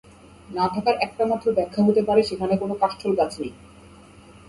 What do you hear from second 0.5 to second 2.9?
না থাকার একটামাত্র ব্যাখ্যা হতে পারে সেখানে কোন